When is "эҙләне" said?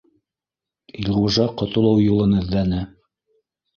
2.41-2.85